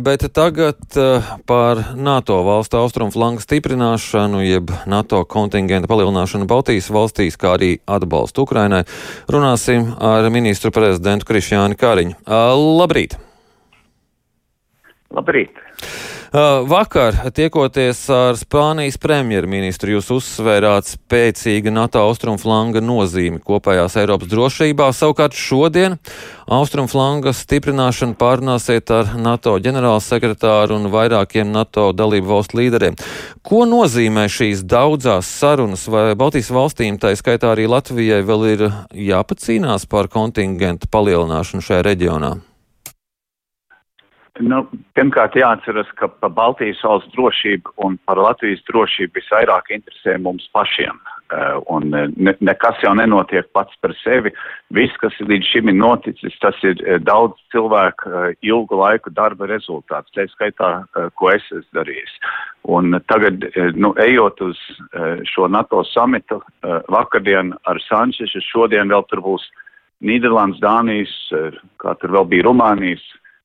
Bet 0.00 0.24
tagad 0.32 0.76
uh, 0.96 1.24
par 1.46 1.78
NATO 1.94 2.42
valstu 2.44 2.76
austrumu 2.76 3.12
flangu 3.14 3.40
stiprināšanu, 3.40 4.42
jeb 4.44 4.72
NATO 4.86 5.22
kontingenta 5.24 5.88
palielināšanu 5.88 6.48
Baltijas 6.50 6.90
valstīs, 6.92 7.38
kā 7.40 7.54
arī 7.56 7.70
atbalstu 7.86 8.44
Ukrainai, 8.44 8.82
runāsim 9.32 9.88
ar 9.96 10.28
ministru 10.34 10.72
prezidentu 10.74 11.28
Krišjāni 11.28 11.78
Kariņu. 11.80 12.18
Uh, 12.26 12.52
labrīt! 12.82 13.16
Labrīt! 15.16 15.64
Uh, 16.36 16.68
vakar, 16.68 17.14
tiekoties 17.32 18.02
ar 18.12 18.36
Spānijas 18.36 18.98
premjerministru, 19.00 19.94
jūs 19.94 20.10
uzsvērāt 20.12 20.84
spēcīga 20.84 21.70
NATO 21.72 22.02
austrumflanga 22.04 22.82
nozīmi 22.84 23.38
kopējās 23.40 23.94
Eiropas 24.02 24.28
drošībā. 24.28 24.90
Savukārt 24.92 25.32
šodien 25.32 25.94
austrumflanga 26.52 27.32
stiprināšanu 27.32 28.18
pārunāsiet 28.20 28.92
ar 28.92 29.14
NATO 29.16 29.54
ģenerālsekretāru 29.64 30.76
un 30.76 30.90
vairākiem 30.92 31.54
NATO 31.54 31.86
dalību 31.96 32.28
valstu 32.34 32.60
līderiem. 32.60 32.98
Ko 33.40 33.62
nozīmē 33.70 34.26
šīs 34.28 34.66
daudzās 34.68 35.30
sarunas, 35.38 35.86
vai 35.88 36.10
Baltijas 36.20 36.52
valstīm, 36.52 37.00
tā 37.00 37.14
skaitā 37.16 37.54
arī 37.54 37.64
Latvijai, 37.64 38.20
vēl 38.28 38.44
ir 38.50 38.66
jāpacīnās 39.08 39.88
par 39.88 40.12
kontingentu 40.12 40.92
palielināšanu 40.92 41.64
šajā 41.64 41.88
reģionā? 41.88 42.34
Nu, 44.44 44.66
pirmkārt, 44.96 45.36
jāatceras, 45.38 45.88
ka 45.96 46.10
par 46.20 46.32
Baltijas 46.36 46.82
valsts 46.84 47.12
drošību 47.14 47.72
un 47.86 47.94
par 48.04 48.18
Latvijas 48.20 48.60
drošību 48.68 49.16
visvairāk 49.16 49.70
interesē 49.72 50.18
mums 50.20 50.48
pašiem. 50.52 50.98
Uh, 51.26 51.56
un 51.72 51.88
ne, 51.90 52.34
nekas 52.44 52.78
jau 52.84 52.92
nenotiek 52.94 53.48
pats 53.56 53.74
par 53.82 53.94
sevi. 54.02 54.30
Viss, 54.76 54.94
kas 55.02 55.16
līdz 55.18 55.48
šim 55.48 55.72
ir 55.72 55.78
noticis, 55.80 56.36
tas 56.42 56.58
ir 56.68 56.78
uh, 56.84 57.00
daudz 57.02 57.40
cilvēku 57.54 58.12
ilgu 58.46 58.78
laiku 58.78 59.10
darba 59.16 59.48
rezultāts, 59.50 60.12
tā 60.14 60.28
skaitā, 60.30 60.70
ko 61.18 61.32
es 61.32 61.42
esmu 61.48 61.80
darījis. 61.80 62.14
Un 62.76 63.00
tagad, 63.10 63.48
nu, 63.78 63.92
ejot 64.02 64.40
uz 64.42 64.60
šo 65.30 65.46
NATO 65.50 65.84
samitu, 65.86 66.40
vakardien 66.90 67.52
ar 67.70 67.78
Sančešu, 67.88 68.42
šodien 68.42 68.90
vēl 68.90 69.06
tur 69.10 69.22
būs 69.22 69.44
Nīderlandes, 70.06 70.58
Dānijas, 70.62 71.14
kā 71.82 71.94
tur 72.02 72.14
vēl 72.18 72.26
bija 72.32 72.46
Rumānijas, 72.48 73.04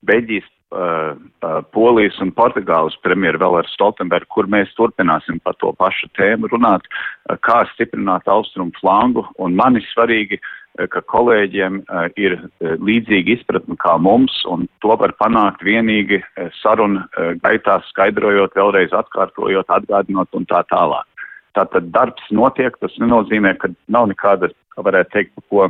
Beļģijas 0.10 0.50
Uh, 0.72 1.18
uh, 1.44 1.60
Polijas 1.76 2.16
un 2.24 2.30
Portugāles 2.32 2.96
premjeru 3.04 3.42
vēl 3.42 3.58
ar 3.60 3.68
Stoltenbergu, 3.74 4.30
kur 4.32 4.48
mēs 4.48 4.70
turpināsim 4.78 5.42
par 5.44 5.58
to 5.60 5.74
pašu 5.76 6.08
tēmu 6.16 6.48
runāt, 6.48 6.86
uh, 6.88 7.36
kā 7.44 7.66
stiprināt 7.74 8.30
austrumu 8.32 8.72
flangu. 8.80 9.26
Un 9.36 9.58
man 9.60 9.76
ir 9.76 9.84
svarīgi, 9.90 10.40
ka 10.88 11.02
kolēģiem 11.12 11.82
ir 12.16 12.38
līdzīga 12.62 13.34
izpratne 13.34 13.76
kā 13.84 13.98
mums, 14.00 14.38
un 14.48 14.64
to 14.80 14.96
var 14.96 15.12
panākt 15.20 15.66
vienīgi 15.68 16.22
sarunu 16.62 17.04
gaitā, 17.44 17.82
skaidrojot, 17.90 18.56
vēlreiz 18.56 18.96
atkārtojot, 18.96 19.68
atgādinot 19.68 20.32
un 20.40 20.48
tā 20.48 20.64
tālāk. 20.72 21.28
Tātad 21.60 21.92
darbs 21.92 22.32
notiek, 22.32 22.80
tas 22.80 22.96
nenozīmē, 23.04 23.58
ka 23.60 23.74
nav 23.92 24.08
nekāda, 24.14 24.48
kā 24.72 24.88
varētu 24.88 25.18
teikt, 25.18 25.36
ko 25.52 25.68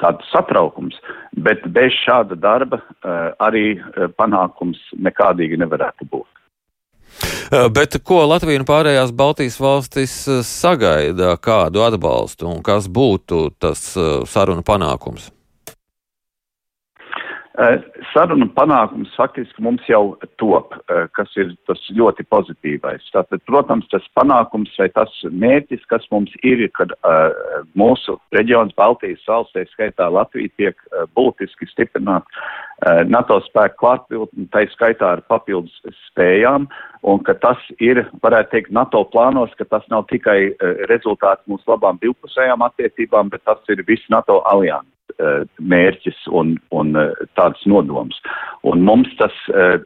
tāds 0.00 0.30
satraukums, 0.32 0.96
bet 1.46 1.64
bez 1.74 1.94
šāda 2.04 2.38
darba 2.38 2.80
eh, 2.80 3.34
arī 3.42 3.66
eh, 3.76 4.08
panākums 4.18 4.80
nekādīgi 4.96 5.58
nevarētu 5.62 6.08
būt. 6.10 6.30
Eh, 7.52 7.68
bet 7.74 7.98
ko 8.06 8.24
Latvija 8.30 8.62
un 8.62 8.68
pārējās 8.68 9.14
Baltijas 9.16 9.60
valstis 9.60 10.16
sagaida, 10.48 11.34
kādu 11.36 11.84
atbalstu 11.86 12.50
un 12.50 12.62
kas 12.66 12.88
būtu 12.88 13.48
tas 13.58 13.92
sarunu 14.30 14.66
panākums? 14.66 15.33
Eh, 17.54 17.76
sarunu 18.10 18.48
panākums 18.50 19.12
faktiski 19.14 19.62
mums 19.62 19.84
jau 19.86 20.16
top, 20.42 20.72
eh, 20.90 21.04
kas 21.14 21.30
ir 21.38 21.52
tas 21.68 21.78
ļoti 21.94 22.24
pozitīvais. 22.26 23.04
Tātad, 23.14 23.44
protams, 23.46 23.86
tas 23.92 24.02
panākums 24.18 24.72
vai 24.76 24.88
tas 24.88 25.12
mērķis, 25.22 25.84
kas 25.86 26.02
mums 26.10 26.32
ir, 26.42 26.64
kad 26.74 26.90
uh, 27.06 27.30
mūsu 27.78 28.16
reģions 28.34 28.74
Baltijas 28.74 29.22
valstī, 29.28 29.62
skaitā 29.70 30.08
Latvija, 30.10 30.50
tiek 30.58 30.74
uh, 30.90 31.04
būtiski 31.14 31.68
stiprināt 31.70 32.26
uh, 32.26 33.04
NATO 33.06 33.38
spēku 33.46 33.78
klātbūtni, 33.84 34.48
tai 34.50 34.64
skaitā 34.72 35.12
ar 35.14 35.22
papildus 35.30 35.78
spējām, 36.08 36.66
un 37.06 37.22
ka 37.22 37.36
tas 37.38 37.62
ir, 37.78 38.02
varētu 38.24 38.50
teikt, 38.50 38.74
NATO 38.74 39.04
plānos, 39.14 39.54
ka 39.54 39.68
tas 39.70 39.86
nav 39.94 40.08
tikai 40.10 40.56
rezultāts 40.90 41.46
mūsu 41.46 41.70
labām 41.70 42.02
divpusējām 42.02 42.66
attiecībām, 42.66 43.30
bet 43.30 43.46
tas 43.46 43.62
ir 43.70 43.86
viss 43.86 44.10
NATO 44.10 44.40
alianses. 44.42 44.93
Eh, 45.22 45.42
mērķis 45.62 46.16
un, 46.34 46.56
un 46.74 46.96
eh, 46.98 47.10
tāds 47.38 47.60
nodoms. 47.70 48.16
Un 48.66 48.80
mums 48.82 49.10
tas 49.20 49.34
eh, 49.54 49.76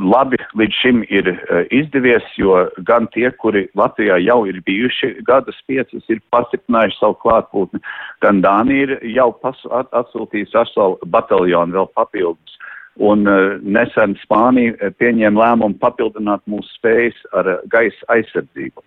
labi 0.00 0.38
līdz 0.56 0.78
šim 0.78 1.02
ir 1.12 1.28
izdevies, 1.74 2.24
jo 2.40 2.62
gan 2.88 3.10
tie, 3.12 3.26
kuri 3.42 3.66
Latvijā 3.76 4.16
jau 4.24 4.38
ir 4.48 4.62
bijuši 4.64 5.10
gadus 5.28 5.58
piecas, 5.68 6.06
ir 6.08 6.22
pastiprinājuši 6.32 6.98
savu 7.02 7.18
klātbūtni, 7.26 7.82
gan 8.24 8.40
Dānija 8.46 8.86
ir 8.86 8.96
jau 9.12 9.28
atsūtījusi 9.42 10.60
astoņu 10.62 11.10
bataljonu 11.12 11.76
vēl 11.76 11.92
papildus. 11.98 12.56
Un 12.96 13.26
nesen 13.66 14.16
Spānija 14.22 14.94
pieņēma 15.02 15.42
lēmumu 15.42 15.82
papildināt 15.82 16.46
mūsu 16.48 16.70
spējas 16.78 17.18
ar 17.36 17.56
gaisa 17.68 18.14
aizsardzību. 18.16 18.80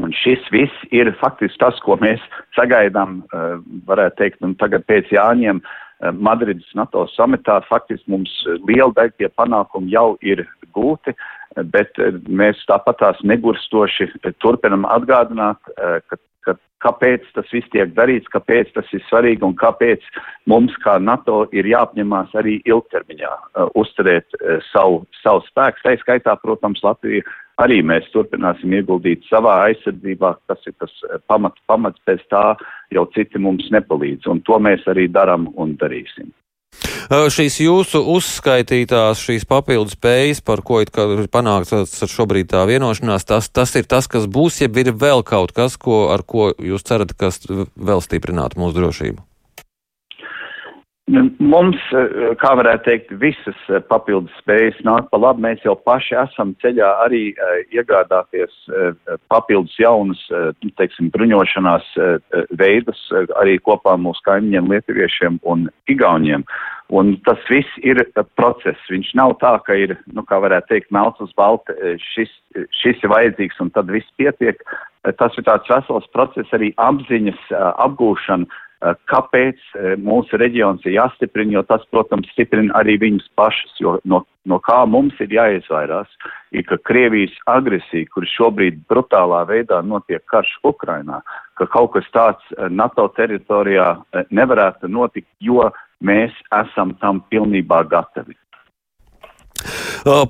Un 0.00 0.12
šis 0.16 0.40
viss 0.52 0.84
ir 0.94 1.10
faktiski 1.20 1.60
tas, 1.60 1.76
ko 1.84 1.98
mēs 2.00 2.22
sagaidām, 2.56 3.20
eh, 3.28 3.58
varētu 3.88 4.16
teikt, 4.22 4.40
un 4.40 4.54
tagad 4.56 4.86
pēc 4.88 5.12
Jāņiem 5.12 5.60
eh, 5.60 6.10
Madrides 6.16 6.70
NATO 6.74 7.04
samitā 7.12 7.60
faktiski 7.68 8.08
mums 8.08 8.32
liela 8.64 8.92
daļa 8.96 9.12
tie 9.18 9.28
panākumi 9.28 9.92
jau 9.92 10.16
ir 10.22 10.46
gūti, 10.72 11.12
bet 11.68 12.00
eh, 12.00 12.16
mēs 12.24 12.64
tāpat 12.70 13.02
tās 13.04 13.20
negurstoši 13.20 14.08
turpinam 14.40 14.88
atgādināt, 14.88 15.60
ka, 16.08 16.16
ka 16.40 16.56
kāpēc 16.80 17.28
tas 17.36 17.52
viss 17.52 17.68
tiek 17.76 17.92
darīts, 17.92 18.32
kāpēc 18.32 18.72
tas 18.72 18.88
ir 18.96 19.04
svarīgi 19.10 19.44
un 19.44 19.52
kāpēc 19.60 20.08
mums 20.48 20.72
kā 20.80 20.96
NATO 21.04 21.44
ir 21.52 21.68
jāapņemās 21.68 22.32
arī 22.40 22.62
ilgtermiņā 22.64 23.36
uzturēt 23.76 24.40
savu, 24.72 25.04
savu 25.20 25.44
spēku. 25.50 25.84
Tā 25.84 25.98
skaitā, 26.00 26.40
protams, 26.40 26.80
Latvija 26.82 27.28
arī 27.60 27.80
mēs 27.84 28.08
turpināsim 28.14 28.72
ieguldīt 28.78 29.26
savā 29.28 29.58
aizsardzībā, 29.68 30.34
tas 30.48 30.62
ir 30.66 30.76
tas 30.80 30.92
eh, 31.08 31.18
pamats, 31.28 31.60
pamats 31.68 32.00
pēc 32.06 32.22
tā 32.32 32.44
jau 32.94 33.08
citi 33.16 33.40
mums 33.42 33.68
nepalīdz, 33.74 34.30
un 34.32 34.40
to 34.46 34.58
mēs 34.62 34.86
arī 34.92 35.08
daram 35.12 35.50
un 35.56 35.76
darīsim. 35.80 36.32
Šīs 37.12 37.58
jūsu 37.60 38.00
uzskaitītās, 38.14 39.20
šīs 39.20 39.44
papildus 39.48 39.98
spējas, 39.98 40.40
par 40.40 40.62
ko 40.64 40.80
ir 40.80 40.88
panākts 41.32 42.00
šobrīd 42.08 42.48
tā 42.54 42.62
vienošanās, 42.70 43.26
tas, 43.28 43.50
tas 43.52 43.74
ir 43.76 43.84
tas, 43.84 44.08
kas 44.08 44.24
būs, 44.24 44.62
ja 44.62 44.70
ir 44.72 44.94
vēl 44.96 45.20
kaut 45.26 45.52
kas, 45.52 45.76
ko, 45.76 46.06
ar 46.14 46.24
ko 46.24 46.52
jūs 46.56 46.86
cerat, 46.88 47.12
kas 47.12 47.42
vēl 47.76 48.00
stiprinātu 48.00 48.62
mūsu 48.62 48.80
drošību? 48.80 49.20
Mums, 51.12 51.76
eh, 51.92 52.32
kā 52.40 52.52
varētu 52.56 52.86
teikt, 52.86 53.10
visas 53.20 53.58
eh, 53.68 53.82
papildus 53.90 54.32
spējas 54.40 54.78
nāk 54.86 55.10
pa 55.12 55.18
labi. 55.20 55.44
Mēs 55.44 55.64
jau 55.66 55.74
paši 55.76 56.16
esam 56.22 56.54
ceļā 56.62 56.88
arī 57.04 57.22
uh, 57.34 57.58
iegādāties 57.74 58.52
papildus 59.32 59.74
jaunus, 59.80 60.20
uh, 60.32 60.52
teiksim, 60.78 61.10
bruņošanās 61.12 61.88
veidus 62.56 63.00
arī 63.40 63.58
kopā 63.60 63.96
mūsu 64.00 64.22
kaimiņiem, 64.28 64.70
lietuviešiem 64.72 65.40
un 65.48 65.66
igauniem. 65.92 66.46
Un 66.92 67.14
tas 67.26 67.40
viss 67.50 67.80
ir 67.84 68.00
process. 68.36 68.80
Viņš 68.92 69.12
nav 69.18 69.36
tā, 69.42 69.54
ka 69.66 69.76
ir, 69.76 69.96
nu, 70.12 70.24
kā 70.28 70.38
varētu 70.44 70.72
teikt, 70.72 70.92
melns 70.94 71.20
uz 71.24 71.32
balta, 71.36 71.74
šis, 72.12 72.32
šis 72.82 73.00
ir 73.04 73.12
vajadzīgs 73.12 73.60
un 73.64 73.72
tad 73.76 73.92
viss 73.92 74.08
pietiek. 74.20 74.60
Tas 75.18 75.36
ir 75.36 75.48
tāds 75.48 75.68
vesels 75.72 76.08
process 76.14 76.52
arī 76.56 76.72
apziņas 76.80 77.48
apgūšana 77.72 78.62
kāpēc 78.82 79.58
eh, 79.76 79.94
mūsu 80.00 80.38
reģions 80.40 80.82
ir 80.86 80.96
jāstiprina, 80.96 81.58
jo 81.58 81.62
tas, 81.68 81.84
protams, 81.94 82.30
stiprina 82.34 82.74
arī 82.80 82.96
viņus 83.02 83.28
pašus, 83.38 83.74
jo 83.80 83.94
no, 84.08 84.22
no 84.48 84.58
kā 84.64 84.80
mums 84.90 85.18
ir 85.22 85.34
jāizvairās, 85.36 86.10
ir, 86.50 86.64
ka 86.66 86.80
Krievijas 86.88 87.34
agresija, 87.50 88.08
kur 88.14 88.26
šobrīd 88.26 88.82
brutālā 88.90 89.44
veidā 89.48 89.82
notiek 89.86 90.24
karš 90.30 90.56
Ukrainā, 90.66 91.22
ka 91.60 91.68
kaut 91.70 91.94
kas 91.96 92.10
tāds 92.14 92.54
eh, 92.56 92.68
NATO 92.70 93.06
teritorijā 93.16 93.94
nevarētu 94.34 94.90
notikt, 94.90 95.30
jo 95.40 95.70
mēs 96.02 96.34
esam 96.64 96.96
tam 97.00 97.22
pilnībā 97.30 97.84
gatavi. 97.90 98.34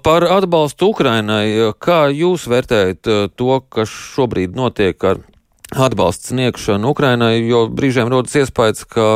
Par 0.04 0.26
atbalstu 0.28 0.90
Ukrainai, 0.92 1.72
kā 1.80 2.10
jūs 2.12 2.44
vērtējat 2.50 3.08
to, 3.40 3.52
kas 3.72 3.88
šobrīd 3.88 4.52
notiek 4.58 5.06
ar 5.08 5.22
atbalsts 5.76 6.32
sniegšanu 6.32 6.92
Ukrainai, 6.92 7.40
jo 7.48 7.66
brīžiem 7.72 8.10
rodas 8.12 8.36
iespējas, 8.36 8.84
ka 8.88 9.08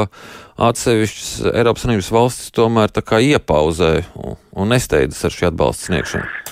atsevišķas 0.56 1.52
Eiropas 1.52 1.84
Savienības 1.84 2.12
valstis 2.14 2.52
tomēr 2.56 2.92
tā 2.92 3.04
kā 3.04 3.20
iepauzē 3.20 3.92
un, 4.16 4.68
nesteidzas 4.72 5.28
ar 5.28 5.36
šī 5.36 5.50
atbalsta 5.50 5.90
sniegšanu. 5.90 6.44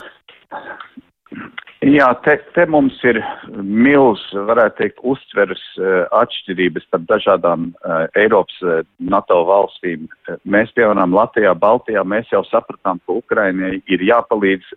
Jā, 1.85 2.07
te, 2.25 2.39
te 2.57 2.65
mums 2.65 2.97
ir 3.05 3.19
milz, 3.61 4.23
varētu 4.49 4.79
teikt, 4.79 5.03
uztveres 5.05 5.61
uh, 5.77 6.07
atšķirības 6.17 6.87
starp 6.87 7.05
dažādām 7.11 7.67
uh, 7.75 8.07
Eiropas 8.17 8.57
uh, 8.65 8.79
NATO 9.05 9.43
valstīm. 9.45 10.07
Mēs, 10.49 10.73
piemēram, 10.79 11.13
Latvijā, 11.13 11.53
Baltijā, 11.53 12.01
mēs 12.09 12.33
jau 12.33 12.41
sapratām, 12.49 13.03
ka 13.05 13.19
Ukrainai 13.21 13.83
ir 13.85 14.07
jāpalīdz 14.09 14.73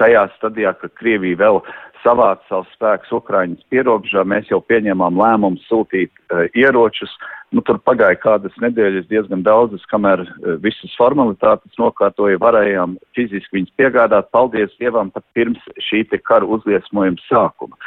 tajā 0.00 0.26
stadijā, 0.36 0.72
ka 0.78 0.90
Krievija 0.98 1.40
vēl 1.40 1.60
savāc 2.02 2.42
savus 2.48 2.70
spēkus 2.76 3.12
Ukraiņas 3.14 3.68
pierobežā, 3.70 4.24
mēs 4.26 4.50
jau 4.50 4.60
pieņēmām 4.66 5.18
lēmumu 5.20 5.60
sūtīt 5.68 6.10
uh, 6.10 6.44
ieročus. 6.58 7.12
Nu, 7.52 7.60
tur 7.60 7.76
pagāja 7.84 8.16
kādas 8.16 8.54
nedēļas 8.62 9.10
diezgan 9.10 9.44
daudzas, 9.46 9.84
kamēr 9.90 10.24
uh, 10.24 10.54
visas 10.64 10.94
formalitātes 10.98 11.78
nokārtoja, 11.80 12.40
varējām 12.42 12.96
fiziski 13.16 13.58
viņus 13.58 13.76
piegādāt. 13.80 14.32
Paldies 14.34 14.74
Dievam 14.80 15.12
pat 15.14 15.26
pirms 15.36 15.62
šī 15.90 16.04
te 16.10 16.18
kara 16.18 16.48
uzliesmojuma 16.56 17.22
sākuma. 17.28 17.78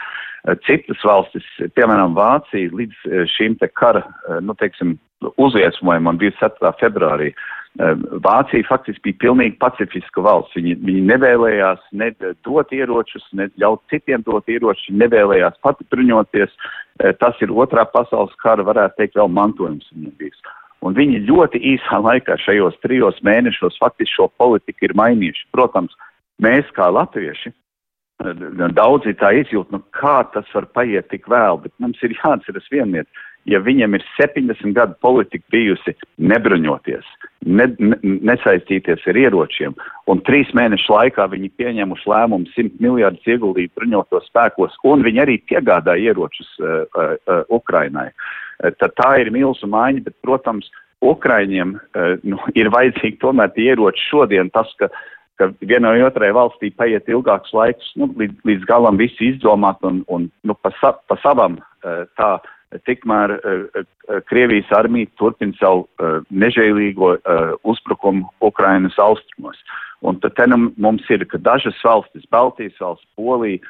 Uh, 0.46 0.56
citas 0.68 1.02
valstis, 1.04 1.48
piemēram 1.76 2.16
Vācija, 2.16 2.72
līdz 2.72 3.28
šīm 3.36 3.60
te 3.60 3.72
kara, 3.74 4.06
nu, 4.46 4.56
teiksim, 4.60 4.96
uzliesmojumam 5.42 6.20
27. 6.22 6.72
februārī, 6.80 7.34
uh, 7.34 7.55
Vācija 7.76 8.64
faktiski 8.70 9.10
bija 9.10 9.18
pilnīgi 9.26 9.58
pacifiska 9.60 10.24
valsts. 10.24 10.56
Viņi, 10.56 10.78
viņi 10.86 11.02
nevēlējās 11.10 11.82
ne 12.00 12.08
dot 12.48 12.72
ieročus, 12.72 13.26
ne 13.36 13.50
ļaut 13.60 13.82
citiem 13.92 14.24
dot 14.24 14.48
ieročus, 14.48 14.94
nevēlējās 14.96 15.60
pati 15.66 15.88
bruņoties. 15.92 16.54
Ehm, 16.56 17.18
tas 17.20 17.42
ir 17.44 17.52
otrā 17.52 17.84
pasaules 17.92 18.36
kara, 18.40 18.64
varētu 18.64 19.02
teikt, 19.02 19.20
vēl 19.20 19.28
mantojums 19.28 19.92
viņiem 19.92 20.16
bijis. 20.22 20.40
Un 20.86 20.96
viņi 20.96 21.26
ļoti 21.28 21.60
īsā 21.74 22.00
laikā 22.00 22.40
šajos 22.46 22.80
trijos 22.86 23.20
mēnešos 23.28 23.82
faktiski 23.82 24.22
šo 24.22 24.30
politiku 24.40 24.88
ir 24.88 24.96
mainījuši. 24.96 25.48
Protams, 25.52 26.00
mēs 26.40 26.72
kā 26.80 26.88
latvieši 26.96 27.52
ehm, 27.52 28.66
daudzi 28.72 29.18
tā 29.20 29.36
izjūt, 29.44 29.76
nu 29.76 29.84
kā 30.00 30.22
tas 30.32 30.48
var 30.56 30.72
paiet 30.72 31.12
tik 31.12 31.28
vēl, 31.28 31.60
bet 31.68 31.76
mums 31.84 32.00
ir 32.08 32.16
jāatceras 32.22 32.72
vienviet 32.72 33.12
ja 33.50 33.62
viņam 33.62 33.96
ir 33.98 34.06
70 34.18 34.74
gadu 34.76 34.98
politika 35.02 35.46
bijusi 35.54 35.94
nebruņoties, 36.18 37.06
ne, 37.46 37.68
ne, 37.80 37.98
nesaistīties 38.04 39.06
ar 39.10 39.20
ieročiem, 39.20 39.76
un 40.12 40.22
trīs 40.28 40.52
mēnešu 40.58 40.94
laikā 40.94 41.28
viņi 41.32 41.52
pieņēmuši 41.60 42.10
lēmumu 42.12 42.50
100 42.56 42.82
miljardus 42.84 43.30
ieguldīt 43.30 43.74
bruņotos 43.78 44.28
spēkos, 44.32 44.78
un 44.88 45.06
viņi 45.06 45.24
arī 45.26 45.38
piegādā 45.50 45.98
ieročus 46.02 46.50
uh, 46.62 46.86
uh, 46.90 47.44
Ukrainai, 47.54 48.10
uh, 48.12 48.88
tā 49.00 49.12
ir 49.22 49.32
milzu 49.36 49.70
maiņa, 49.72 50.06
bet, 50.08 50.18
protams, 50.26 50.72
Ukraiņiem 51.06 51.76
uh, 51.76 52.16
nu, 52.26 52.40
ir 52.60 52.72
vajadzīgi 52.74 53.22
tomēr 53.24 53.54
tie 53.56 53.72
ieroči 53.74 54.10
šodien, 54.10 54.54
tas, 54.56 54.72
ka 54.80 54.92
ka 55.36 55.50
vienai 55.60 55.98
otrai 56.00 56.30
valstī 56.32 56.70
paiet 56.72 57.10
ilgāks 57.12 57.52
laiks, 57.52 57.90
nu, 58.00 58.08
līdz, 58.16 58.38
līdz 58.48 58.68
galam 58.70 58.96
visu 58.96 59.20
izdomāt 59.26 59.82
un, 59.84 59.98
un 60.08 60.30
nu, 60.48 60.56
pa, 60.56 60.72
sa, 60.80 60.94
pa 61.12 61.18
savam 61.20 61.58
uh, 61.60 62.06
tā 62.16 62.30
uh, 62.38 62.54
tikmēr 62.88 63.36
uh, 63.38 63.86
Krievijas 64.30 64.72
armija 64.76 65.10
turpina 65.20 65.56
savu 65.60 65.86
uh, 65.86 66.20
nežēlīgo 66.30 67.16
uzbrukumu 67.64 68.30
Ukrainas 68.44 68.98
austrumos. 69.02 69.58
Un 70.06 70.20
tad 70.22 70.36
te 70.38 70.46
nu 70.50 70.70
mums 70.78 71.08
ir, 71.10 71.26
ka 71.26 71.40
dažas 71.42 71.78
valstis, 71.84 72.28
Baltijas 72.32 72.78
valsts, 72.82 73.08
Polija, 73.18 73.64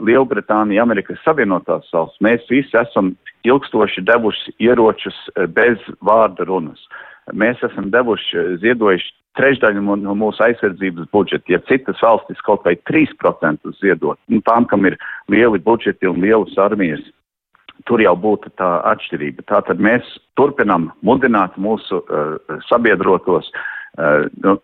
Lielbritānija, 0.00 0.82
Amerikas 0.82 1.20
Savienotās 1.22 1.90
valsts, 1.92 2.22
mēs 2.24 2.46
visi 2.50 2.78
esam 2.80 3.12
ilgstoši 3.46 4.02
devuši 4.08 4.54
ieročus 4.64 5.18
bez 5.54 5.78
vārda 6.00 6.46
runas. 6.48 6.80
Mēs 7.36 7.60
esam 7.66 7.90
devuši, 7.92 8.56
ziedojuši 8.62 9.12
trešdaļu 9.36 9.82
no 10.00 10.14
mūsu 10.16 10.42
aizsardzības 10.46 11.10
budžeta. 11.12 11.52
Ja 11.52 11.60
citas 11.68 12.00
valstis 12.02 12.40
kaut 12.46 12.64
vai 12.66 12.76
3% 12.88 13.74
ziedot, 13.80 14.18
nu, 14.32 14.40
tām, 14.46 14.66
kam 14.68 14.86
ir 14.88 14.96
lieli 15.32 15.60
budžeti 15.62 16.08
un 16.08 16.22
lielas 16.24 16.56
armijas, 16.60 17.04
tur 17.86 18.02
jau 18.02 18.14
būtu 18.18 18.52
tā 18.60 18.68
atšķirība. 18.92 19.46
Tātad 19.50 19.80
mēs 19.82 20.06
turpinam 20.38 20.90
mudināt 21.06 21.56
mūsu 21.60 22.02
uh, 22.02 22.36
sabiedrotos, 22.68 23.48
uh, 23.52 24.26
nu, 24.42 24.56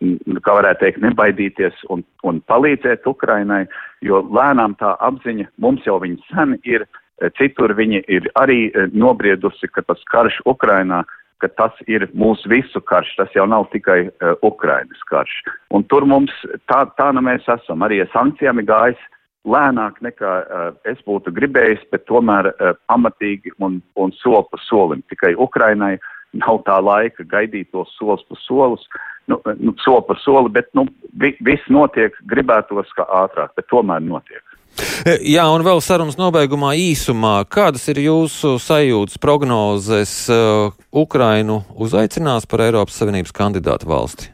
kā 0.45 0.59
varētu 0.59 0.85
teikt, 0.85 1.03
nebaidīties 1.05 1.87
un, 1.95 2.05
un 2.27 2.43
palīdzēt 2.51 3.07
Ukrainai, 3.09 3.65
jo 4.05 4.25
lēnām 4.35 4.77
tā 4.83 4.97
apziņa 5.01 5.49
mums 5.63 5.87
jau 5.87 6.01
viņa 6.03 6.35
sen 6.35 6.59
ir, 6.69 6.87
uh, 6.87 7.31
citur 7.39 7.75
viņa 7.79 8.05
ir 8.09 8.31
arī 8.43 8.61
uh, 8.71 8.91
nobriedusi, 8.93 9.71
ka 9.73 9.87
tas 9.87 10.03
karš 10.13 10.43
Ukrainā 10.47 11.05
ka 11.43 11.49
tas 11.59 11.75
ir 11.91 12.05
mūsu 12.15 12.47
visu 12.47 12.79
karš, 12.87 13.17
tas 13.19 13.33
jau 13.35 13.49
nav 13.51 13.67
tikai 13.73 14.05
uh, 14.07 14.37
Ukrainas 14.47 15.01
karš. 15.11 15.41
Un 15.75 15.83
tur 15.91 16.07
mums 16.07 16.31
tā, 16.71 16.85
tā 16.95 17.09
nu 17.11 17.25
mēs 17.27 17.49
esam, 17.51 17.83
arī 17.83 17.99
ar 18.05 18.11
sankcijām 18.13 18.63
gājis 18.69 19.01
lēnāk 19.49 19.99
nekā 20.05 20.33
uh, 20.43 20.67
es 20.89 21.01
būtu 21.07 21.33
gribējis, 21.35 21.83
bet 21.91 22.07
tomēr 22.11 22.53
uh, 22.53 22.75
pamatīgi 22.91 23.55
un, 23.59 23.81
un 23.99 24.15
soli 24.21 24.45
pa 24.51 24.61
solim. 24.69 25.03
Tikai 25.11 25.35
Ukrainai 25.35 25.97
nav 26.39 26.63
tā 26.67 26.79
laika 26.81 27.27
gaidīt 27.29 27.73
tos 27.75 27.91
solis 27.99 28.23
pa 28.29 28.39
solus, 28.47 28.87
nu, 29.29 29.41
nu, 29.59 29.75
soli 29.83 30.05
pa 30.09 30.17
soli, 30.23 30.53
bet 30.55 30.71
nu, 30.79 30.87
vi, 31.19 31.35
viss 31.45 31.69
notiek, 31.69 32.17
gribētos 32.31 32.91
kā 32.97 33.07
ātrāk, 33.25 33.55
bet 33.59 33.69
tomēr 33.73 34.03
notiek. 34.05 34.43
Jā, 35.05 35.45
un 35.53 35.65
vēl 35.67 35.83
sarunas 35.85 36.17
nobeigumā 36.17 36.73
īsumā, 36.81 37.43
kādas 37.51 37.85
ir 37.93 38.01
jūsu 38.07 38.55
sajūtas, 38.63 39.19
prognozes 39.21 40.15
uh, 40.33 40.71
Ukrainu 40.89 41.61
uzaicinās 41.77 42.49
par 42.49 42.65
Eiropas 42.65 43.03
Savienības 43.03 43.35
kandidātu 43.37 43.91
valsti? 43.91 44.31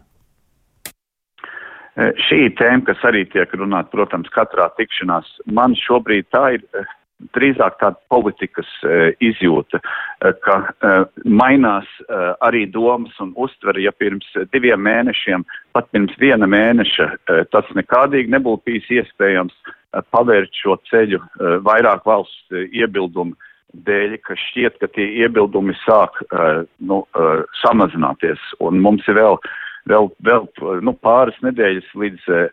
Eh, 1.98 2.14
šī 2.28 2.52
tēma, 2.54 2.84
kas 2.86 3.00
arī 3.08 3.24
tiek 3.26 3.50
runāta, 3.58 3.90
protams, 3.90 4.30
katrā 4.30 4.68
tikšanās. 4.78 5.26
Man 5.50 5.74
šobrīd 5.74 6.28
tā 6.30 6.44
ir 6.54 6.62
eh, 6.78 6.92
drīzāk 7.34 7.80
tāda 7.80 7.98
politikas 8.12 8.68
uh, 8.86 9.08
izjūta, 9.18 9.80
uh, 9.82 10.36
ka 10.44 10.54
uh, 10.62 11.08
mainās 11.26 11.88
uh, 12.04 12.36
arī 12.46 12.60
domas 12.70 13.16
un 13.18 13.32
uztvere, 13.34 13.82
ja 13.82 13.90
pirms 13.90 14.28
diviem 14.54 14.84
mēnešiem, 14.86 15.42
pat 15.74 15.90
pirms 15.90 16.14
viena 16.22 16.46
mēneša, 16.46 17.08
uh, 17.10 17.42
tas 17.50 17.66
nekādīgi 17.74 18.30
nebūtu 18.30 18.70
bijis 18.70 18.86
iespējams 19.00 19.56
uh, 19.66 19.98
pavērt 20.14 20.54
šo 20.62 20.78
ceļu 20.92 21.18
uh, 21.18 21.58
vairāk 21.66 22.06
valsts 22.06 22.54
uh, 22.54 22.62
iebildumu 22.70 23.34
dēļ, 23.74 24.20
ka 24.22 24.38
šķiet, 24.38 24.78
ka 24.78 24.94
tie 24.94 25.10
iebildumi 25.24 25.74
sāk 25.82 26.22
uh, 26.28 26.62
nu, 26.78 27.02
uh, 27.18 27.42
samazināties, 27.66 28.52
un 28.62 28.78
mums 28.86 29.10
ir 29.10 29.18
vēl 29.18 29.42
uh, 29.42 29.56
vēl, 29.88 30.10
vēl 30.24 30.46
nu, 30.84 30.94
pāris 31.04 31.38
nedēļas 31.44 31.88
līdz 31.98 32.28
uh, 32.30 32.44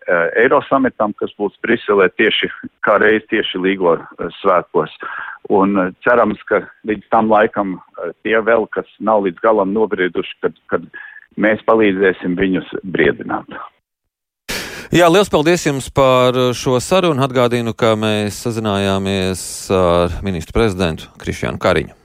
Eirosamitam, 0.41 1.13
kas 1.19 1.33
būs 1.39 1.55
Briselē 1.65 2.07
tieši 2.15 2.49
kā 2.85 2.97
reiz 3.01 3.25
tieši 3.31 3.61
līgo 3.61 3.97
uh, 3.97 4.29
svētkos. 4.41 4.93
Un 5.53 5.77
uh, 5.79 5.91
cerams, 6.05 6.41
ka 6.49 6.63
līdz 6.87 7.09
tam 7.13 7.31
laikam 7.33 7.77
uh, 7.77 8.11
tie 8.25 8.37
vēl, 8.39 8.67
kas 8.75 8.89
nav 8.99 9.25
līdz 9.27 9.43
galam 9.43 9.73
nobrieduši, 9.75 10.39
kad, 10.45 10.57
kad 10.71 10.87
mēs 11.41 11.63
palīdzēsim 11.67 12.37
viņus 12.39 12.77
briedināt. 12.83 13.57
Jā, 14.95 15.09
liels 15.11 15.31
paldies 15.33 15.65
jums 15.65 15.89
par 15.91 16.37
šo 16.55 16.77
sarunu. 16.79 17.19
Atgādinu, 17.25 17.73
ka 17.75 17.95
mēs 17.99 18.37
sazinājāmies 18.45 19.43
ar 19.75 20.21
ministru 20.23 20.55
prezidentu 20.55 21.09
Krišjānu 21.19 21.59
Kariņu. 21.59 22.04